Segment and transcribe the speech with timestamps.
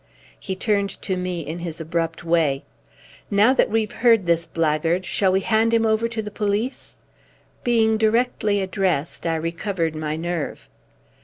[0.39, 2.63] He turned to me in his abrupt way.
[3.29, 6.97] "Now that we've heard this blackguard, shall we hand him over to the police?"
[7.63, 10.67] Being directly addressed, I recovered my nerve.